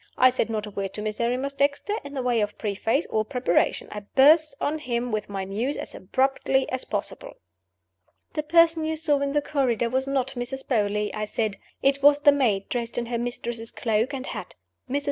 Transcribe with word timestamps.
I 0.17 0.31
said 0.31 0.49
not 0.49 0.65
a 0.65 0.71
word 0.71 0.95
to 0.95 1.01
Miserrimus 1.03 1.53
Dexter 1.53 1.95
in 2.03 2.15
the 2.15 2.23
way 2.23 2.41
of 2.41 2.57
preface 2.57 3.05
or 3.11 3.23
preparation: 3.23 3.87
I 3.91 3.99
burst 3.99 4.55
on 4.59 4.79
him 4.79 5.11
with 5.11 5.29
my 5.29 5.43
news 5.43 5.77
as 5.77 5.93
abruptly 5.93 6.67
as 6.71 6.85
possible. 6.85 7.37
"The 8.33 8.41
person 8.41 8.83
you 8.83 8.95
saw 8.95 9.19
in 9.19 9.33
the 9.33 9.43
corridor 9.43 9.91
was 9.91 10.07
not 10.07 10.29
Mrs. 10.29 10.67
Beauly," 10.67 11.11
I 11.13 11.25
said. 11.25 11.57
"It 11.83 12.01
was 12.01 12.19
the 12.21 12.31
maid, 12.31 12.67
dressed 12.67 12.97
in 12.97 13.05
her 13.05 13.19
mistress's 13.19 13.69
cloak 13.69 14.11
and 14.11 14.25
hat. 14.25 14.55
Mrs. 14.89 14.99